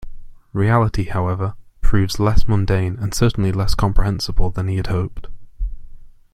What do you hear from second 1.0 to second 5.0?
however, proves less mundane and certainly less comprehensible than he had